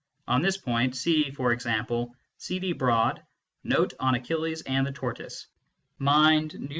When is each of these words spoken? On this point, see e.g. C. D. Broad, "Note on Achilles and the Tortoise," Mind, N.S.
On 0.27 0.41
this 0.41 0.57
point, 0.57 0.95
see 0.95 1.27
e.g. 1.27 1.99
C. 2.37 2.57
D. 2.59 2.73
Broad, 2.73 3.21
"Note 3.63 3.93
on 3.99 4.15
Achilles 4.15 4.63
and 4.63 4.83
the 4.87 4.91
Tortoise," 4.91 5.45
Mind, 5.99 6.55
N.S. 6.55 6.69